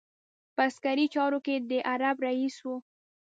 [0.55, 2.75] په عسکري چارو کې د حرب رئیس وو.